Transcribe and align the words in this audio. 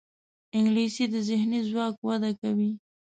انګلیسي 0.57 1.05
د 1.13 1.15
ذهني 1.29 1.59
ځواک 1.69 1.95
وده 2.07 2.31
کوي 2.41 2.71